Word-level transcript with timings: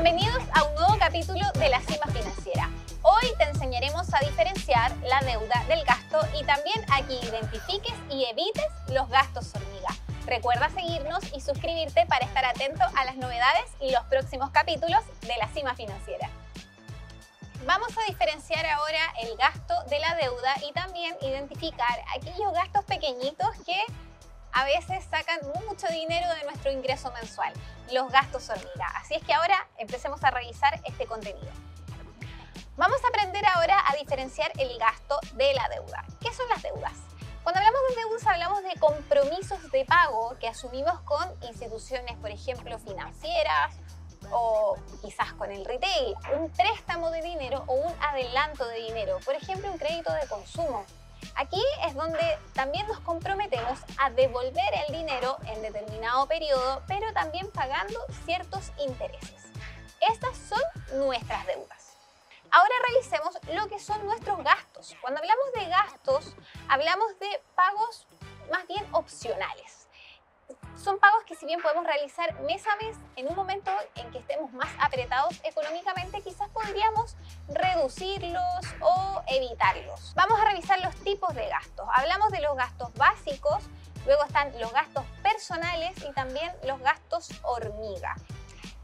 Bienvenidos 0.00 0.44
a 0.54 0.62
un 0.62 0.74
nuevo 0.76 0.96
capítulo 0.96 1.44
de 1.58 1.68
la 1.70 1.80
Cima 1.80 2.06
Financiera. 2.06 2.70
Hoy 3.02 3.32
te 3.36 3.42
enseñaremos 3.42 4.06
a 4.14 4.20
diferenciar 4.20 4.96
la 4.98 5.18
deuda 5.22 5.64
del 5.66 5.84
gasto 5.84 6.20
y 6.40 6.44
también 6.44 6.86
a 6.92 7.04
que 7.04 7.14
identifiques 7.14 7.94
y 8.08 8.24
evites 8.26 8.64
los 8.92 9.08
gastos 9.08 9.52
hormiga. 9.56 9.88
Recuerda 10.24 10.70
seguirnos 10.70 11.18
y 11.34 11.40
suscribirte 11.40 12.06
para 12.06 12.26
estar 12.26 12.44
atento 12.44 12.84
a 12.94 13.04
las 13.06 13.16
novedades 13.16 13.64
y 13.80 13.90
los 13.90 14.04
próximos 14.04 14.50
capítulos 14.50 15.00
de 15.22 15.36
la 15.36 15.48
Cima 15.48 15.74
Financiera. 15.74 16.30
Vamos 17.66 17.90
a 17.98 18.08
diferenciar 18.08 18.66
ahora 18.66 19.00
el 19.20 19.36
gasto 19.36 19.74
de 19.90 19.98
la 19.98 20.14
deuda 20.14 20.54
y 20.68 20.72
también 20.74 21.16
identificar 21.22 22.04
aquellos 22.16 22.52
gastos 22.52 22.84
pequeñitos 22.84 23.48
que 23.66 23.82
a 24.52 24.64
veces 24.64 25.04
sacan 25.10 25.40
mucho 25.66 25.88
dinero 25.88 26.32
de 26.36 26.44
nuestro 26.44 26.70
ingreso 26.70 27.10
mensual, 27.20 27.52
los 27.92 28.10
gastos 28.10 28.48
hormiga. 28.48 28.86
Así 28.96 29.14
es 29.14 29.24
que 29.24 29.32
ahora 29.32 29.66
empecemos 29.78 30.22
a 30.24 30.30
revisar 30.30 30.80
este 30.84 31.06
contenido. 31.06 31.50
Vamos 32.76 33.02
a 33.04 33.08
aprender 33.08 33.44
ahora 33.46 33.76
a 33.88 33.96
diferenciar 33.96 34.52
el 34.58 34.78
gasto 34.78 35.18
de 35.34 35.52
la 35.54 35.68
deuda. 35.68 36.04
¿Qué 36.20 36.32
son 36.32 36.48
las 36.48 36.62
deudas? 36.62 36.92
Cuando 37.42 37.60
hablamos 37.60 37.80
de 37.88 37.96
deudas 37.96 38.26
hablamos 38.26 38.62
de 38.62 38.78
compromisos 38.78 39.70
de 39.72 39.84
pago 39.84 40.36
que 40.38 40.48
asumimos 40.48 41.00
con 41.00 41.26
instituciones, 41.42 42.16
por 42.18 42.30
ejemplo, 42.30 42.78
financieras 42.78 43.74
o 44.30 44.76
quizás 45.00 45.32
con 45.32 45.50
el 45.50 45.64
retail, 45.64 46.14
un 46.38 46.50
préstamo 46.50 47.10
de 47.10 47.22
dinero 47.22 47.64
o 47.66 47.74
un 47.74 47.94
adelanto 48.02 48.66
de 48.66 48.76
dinero, 48.76 49.18
por 49.24 49.34
ejemplo, 49.34 49.72
un 49.72 49.78
crédito 49.78 50.12
de 50.12 50.26
consumo. 50.28 50.84
Aquí 51.34 51.62
es 51.86 51.94
donde 51.94 52.38
también 52.52 52.86
nos 52.86 53.00
comprometemos 53.00 53.78
a 53.98 54.10
devolver 54.10 54.74
el 54.86 54.94
dinero 54.94 55.36
en 55.46 55.62
determinado 55.62 56.26
periodo, 56.26 56.82
pero 56.86 57.12
también 57.12 57.50
pagando 57.52 57.98
ciertos 58.24 58.72
intereses. 58.78 59.46
Estas 60.00 60.36
son 60.36 60.98
nuestras 60.98 61.46
deudas. 61.46 61.96
Ahora 62.50 62.74
revisemos 62.88 63.34
lo 63.52 63.68
que 63.68 63.78
son 63.78 64.04
nuestros 64.06 64.42
gastos. 64.42 64.96
Cuando 65.00 65.20
hablamos 65.20 65.52
de 65.54 65.66
gastos, 65.66 66.34
hablamos 66.68 67.18
de 67.18 67.42
pagos 67.54 68.06
más 68.50 68.66
bien 68.66 68.86
opcionales 68.92 69.87
son 70.78 70.98
pagos 70.98 71.24
que 71.24 71.34
si 71.34 71.46
bien 71.46 71.60
podemos 71.60 71.84
realizar 71.84 72.40
mes 72.42 72.64
a 72.66 72.76
mes, 72.76 72.96
en 73.16 73.28
un 73.28 73.34
momento 73.34 73.70
en 73.96 74.10
que 74.10 74.18
estemos 74.18 74.52
más 74.52 74.68
apretados 74.80 75.40
económicamente, 75.44 76.22
quizás 76.22 76.48
podríamos 76.50 77.16
reducirlos 77.48 78.42
o 78.80 79.22
evitarlos. 79.26 80.12
Vamos 80.14 80.40
a 80.40 80.44
revisar 80.44 80.80
los 80.80 80.94
tipos 80.96 81.34
de 81.34 81.48
gastos. 81.48 81.86
Hablamos 81.94 82.30
de 82.30 82.40
los 82.40 82.56
gastos 82.56 82.92
básicos, 82.94 83.64
luego 84.06 84.24
están 84.24 84.58
los 84.60 84.72
gastos 84.72 85.04
personales 85.22 85.92
y 86.08 86.12
también 86.12 86.52
los 86.64 86.80
gastos 86.80 87.30
hormiga. 87.42 88.14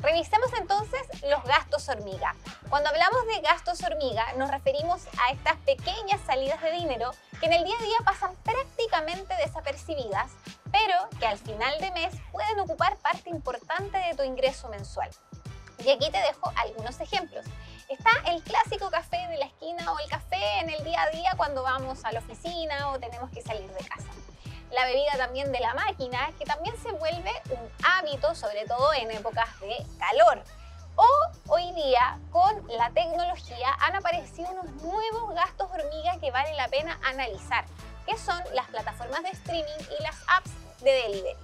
Revisemos 0.00 0.52
entonces 0.60 1.00
los 1.30 1.42
gastos 1.44 1.88
hormiga. 1.88 2.34
Cuando 2.68 2.90
hablamos 2.90 3.26
de 3.26 3.40
gastos 3.40 3.82
hormiga 3.82 4.34
nos 4.34 4.50
referimos 4.50 5.06
a 5.18 5.32
estas 5.32 5.56
pequeñas 5.58 6.20
salidas 6.26 6.60
de 6.60 6.72
dinero 6.72 7.12
que 7.40 7.46
en 7.46 7.54
el 7.54 7.64
día 7.64 7.76
a 7.78 7.82
día 7.82 7.96
pasan 8.04 8.34
prácticamente 8.42 9.34
desapercibidas, 9.36 10.32
pero 10.74 11.08
que 11.20 11.26
al 11.26 11.38
final 11.38 11.78
de 11.78 11.92
mes 11.92 12.14
pueden 12.32 12.58
ocupar 12.58 12.96
parte 12.96 13.30
importante 13.30 13.96
de 13.96 14.14
tu 14.16 14.24
ingreso 14.24 14.68
mensual. 14.68 15.08
Y 15.84 15.90
aquí 15.90 16.10
te 16.10 16.18
dejo 16.18 16.52
algunos 16.56 16.98
ejemplos. 17.00 17.46
Está 17.88 18.10
el 18.26 18.42
clásico 18.42 18.90
café 18.90 19.28
de 19.28 19.38
la 19.38 19.46
esquina 19.46 19.92
o 19.92 19.98
el 20.00 20.08
café 20.08 20.58
en 20.60 20.70
el 20.70 20.82
día 20.82 21.02
a 21.02 21.10
día 21.10 21.34
cuando 21.36 21.62
vamos 21.62 22.04
a 22.04 22.10
la 22.10 22.18
oficina 22.18 22.90
o 22.90 22.98
tenemos 22.98 23.30
que 23.30 23.42
salir 23.42 23.70
de 23.70 23.84
casa 23.86 24.08
la 24.74 24.86
bebida 24.86 25.12
también 25.16 25.52
de 25.52 25.60
la 25.60 25.72
máquina, 25.74 26.32
que 26.36 26.44
también 26.44 26.76
se 26.82 26.90
vuelve 26.90 27.30
un 27.50 27.70
hábito, 27.84 28.34
sobre 28.34 28.66
todo 28.66 28.92
en 28.94 29.08
épocas 29.12 29.48
de 29.60 29.76
calor. 30.00 30.42
O 30.96 31.06
hoy 31.52 31.70
día, 31.72 32.18
con 32.32 32.66
la 32.68 32.90
tecnología, 32.90 33.68
han 33.80 33.94
aparecido 33.94 34.50
unos 34.50 34.82
nuevos 34.82 35.32
gastos 35.34 35.70
hormiga 35.70 36.18
que 36.18 36.32
vale 36.32 36.54
la 36.54 36.66
pena 36.66 36.98
analizar, 37.04 37.64
que 38.04 38.18
son 38.18 38.42
las 38.52 38.66
plataformas 38.68 39.22
de 39.22 39.30
streaming 39.30 39.86
y 39.98 40.02
las 40.02 40.16
apps 40.26 40.63
de 40.84 40.92
delivery. 40.92 41.36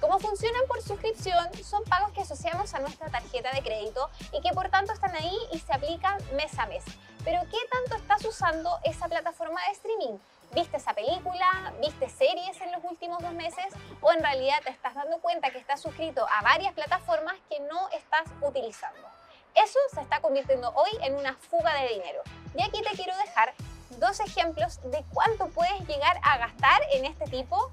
Como 0.00 0.18
funcionan 0.20 0.62
por 0.68 0.80
suscripción, 0.82 1.52
son 1.64 1.82
pagos 1.84 2.12
que 2.12 2.20
asociamos 2.20 2.72
a 2.74 2.78
nuestra 2.78 3.08
tarjeta 3.08 3.50
de 3.52 3.62
crédito 3.62 4.08
y 4.32 4.40
que 4.40 4.54
por 4.54 4.68
tanto 4.68 4.92
están 4.92 5.14
ahí 5.16 5.36
y 5.52 5.58
se 5.58 5.72
aplican 5.72 6.18
mes 6.36 6.56
a 6.58 6.66
mes. 6.66 6.84
Pero 7.24 7.40
¿qué 7.50 7.58
tanto 7.70 7.96
estás 7.96 8.24
usando 8.24 8.78
esa 8.84 9.08
plataforma 9.08 9.60
de 9.66 9.72
streaming? 9.72 10.18
¿Viste 10.54 10.76
esa 10.76 10.94
película? 10.94 11.72
¿Viste 11.80 12.08
series 12.08 12.60
en 12.60 12.72
los 12.72 12.82
últimos 12.84 13.20
dos 13.20 13.32
meses? 13.32 13.66
¿O 14.00 14.12
en 14.12 14.22
realidad 14.22 14.58
te 14.62 14.70
estás 14.70 14.94
dando 14.94 15.18
cuenta 15.18 15.50
que 15.50 15.58
estás 15.58 15.82
suscrito 15.82 16.26
a 16.28 16.42
varias 16.42 16.72
plataformas 16.74 17.34
que 17.48 17.58
no 17.60 17.88
estás 17.90 18.28
utilizando? 18.40 19.06
Eso 19.54 19.78
se 19.92 20.00
está 20.00 20.20
convirtiendo 20.20 20.72
hoy 20.76 20.90
en 21.02 21.16
una 21.16 21.34
fuga 21.34 21.74
de 21.74 21.88
dinero. 21.88 22.22
Y 22.54 22.62
aquí 22.62 22.80
te 22.82 22.96
quiero 22.96 23.16
dejar 23.16 23.52
dos 23.98 24.20
ejemplos 24.20 24.80
de 24.84 25.04
cuánto 25.12 25.48
puedes 25.48 25.80
llegar 25.88 26.20
a 26.22 26.38
gastar 26.38 26.80
en 26.92 27.04
este 27.04 27.24
tipo 27.26 27.72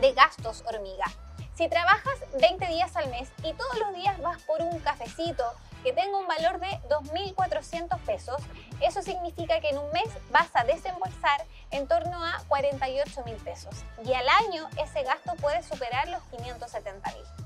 de 0.00 0.12
gastos 0.12 0.62
hormiga. 0.66 1.06
Si 1.54 1.68
trabajas 1.68 2.18
20 2.40 2.66
días 2.66 2.96
al 2.96 3.08
mes 3.10 3.30
y 3.44 3.52
todos 3.52 3.78
los 3.78 3.94
días 3.94 4.20
vas 4.20 4.42
por 4.42 4.60
un 4.60 4.78
cafecito 4.80 5.44
que 5.84 5.92
tenga 5.92 6.18
un 6.18 6.26
valor 6.26 6.58
de 6.58 6.66
2.400 6.88 7.98
pesos, 8.00 8.42
eso 8.80 9.02
significa 9.02 9.60
que 9.60 9.68
en 9.68 9.78
un 9.78 9.90
mes 9.92 10.08
vas 10.30 10.48
a 10.54 10.64
desembolsar 10.64 11.44
en 11.70 11.86
torno 11.86 12.24
a 12.24 12.42
48.000 12.48 13.36
pesos 13.44 13.74
y 14.04 14.12
al 14.14 14.28
año 14.28 14.68
ese 14.82 15.02
gasto 15.04 15.34
puede 15.36 15.62
superar 15.62 16.08
los 16.08 16.22
570.000. 16.32 17.44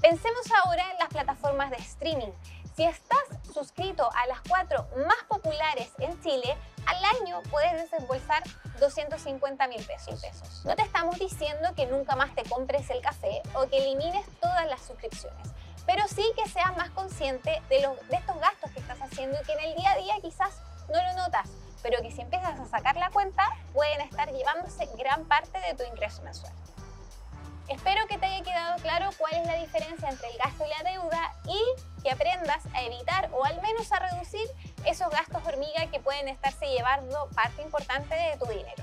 Pensemos 0.00 0.46
ahora 0.64 0.90
en 0.92 0.98
las 0.98 1.08
plataformas 1.08 1.70
de 1.70 1.76
streaming. 1.76 2.32
Si 2.74 2.84
estás 2.84 3.24
suscrito 3.52 4.08
a 4.14 4.26
las 4.26 4.40
cuatro 4.48 4.88
más 5.06 5.22
populares 5.28 5.90
en 5.98 6.18
Chile, 6.22 6.56
al 6.86 7.04
año 7.20 7.42
puedes 7.50 7.72
desembolsar 7.72 8.42
250 8.78 9.68
mil 9.68 9.84
pesos. 9.84 10.64
No 10.64 10.74
te 10.74 10.82
estamos 10.82 11.18
diciendo 11.18 11.74
que 11.76 11.86
nunca 11.86 12.16
más 12.16 12.34
te 12.34 12.42
compres 12.44 12.88
el 12.90 13.00
café 13.00 13.42
o 13.54 13.66
que 13.68 13.78
elimines 13.78 14.26
todas 14.40 14.66
las 14.66 14.80
suscripciones, 14.82 15.48
pero 15.86 16.06
sí 16.08 16.24
que 16.36 16.48
seas 16.48 16.76
más 16.76 16.90
consciente 16.90 17.62
de, 17.68 17.82
los, 17.82 17.96
de 18.08 18.16
estos 18.16 18.38
gastos 18.40 18.70
que 18.70 18.80
estás 18.80 19.00
haciendo 19.00 19.38
y 19.40 19.44
que 19.44 19.52
en 19.52 19.60
el 19.60 19.76
día 19.76 19.92
a 19.92 19.96
día 19.96 20.14
quizás 20.22 20.60
no 20.88 21.02
lo 21.02 21.24
notas, 21.24 21.48
pero 21.82 22.00
que 22.02 22.10
si 22.10 22.20
empiezas 22.20 22.58
a 22.58 22.66
sacar 22.66 22.96
la 22.96 23.10
cuenta 23.10 23.44
pueden 23.72 24.00
estar 24.00 24.30
llevándose 24.32 24.88
gran 24.96 25.24
parte 25.26 25.58
de 25.60 25.74
tu 25.74 25.84
ingreso 25.84 26.22
mensual. 26.22 26.52
Espero 27.70 28.04
que 28.08 28.18
te 28.18 28.26
haya 28.26 28.42
quedado 28.42 28.82
claro 28.82 29.10
cuál 29.16 29.32
es 29.34 29.46
la 29.46 29.54
diferencia 29.54 30.08
entre 30.08 30.28
el 30.28 30.38
gasto 30.38 30.64
y 30.66 30.68
la 30.68 30.90
deuda 30.90 31.32
y 31.46 32.02
que 32.02 32.10
aprendas 32.10 32.66
a 32.74 32.82
evitar 32.82 33.30
o 33.32 33.44
al 33.44 33.62
menos 33.62 33.92
a 33.92 34.00
reducir 34.00 34.48
esos 34.84 35.10
gastos 35.10 35.46
hormiga 35.46 35.86
que 35.90 36.00
pueden 36.00 36.28
estarse 36.28 36.66
llevando 36.66 37.28
parte 37.34 37.62
importante 37.62 38.14
de 38.14 38.36
tu 38.38 38.46
dinero. 38.46 38.82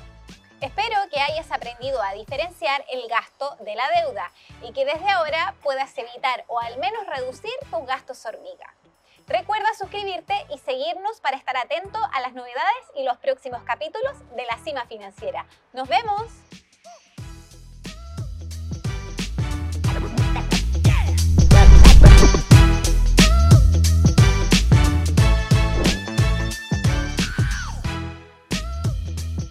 Espero 0.61 0.97
que 1.11 1.19
hayas 1.19 1.51
aprendido 1.51 2.01
a 2.01 2.13
diferenciar 2.13 2.83
el 2.91 3.07
gasto 3.07 3.55
de 3.59 3.75
la 3.75 3.87
deuda 4.01 4.31
y 4.63 4.73
que 4.73 4.85
desde 4.85 5.09
ahora 5.09 5.53
puedas 5.61 5.95
evitar 5.97 6.45
o 6.47 6.59
al 6.59 6.77
menos 6.79 7.05
reducir 7.05 7.53
tus 7.69 7.85
gastos 7.85 8.25
hormiga. 8.25 8.73
Recuerda 9.27 9.67
suscribirte 9.77 10.33
y 10.49 10.57
seguirnos 10.57 11.19
para 11.19 11.37
estar 11.37 11.57
atento 11.57 11.99
a 12.13 12.21
las 12.21 12.33
novedades 12.33 12.85
y 12.95 13.03
los 13.03 13.17
próximos 13.17 13.61
capítulos 13.63 14.17
de 14.35 14.45
la 14.45 14.57
Cima 14.63 14.85
Financiera. 14.85 15.45
¡Nos 15.73 15.87
vemos! 15.87 16.31